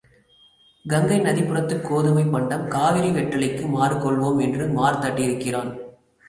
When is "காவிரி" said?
2.67-3.09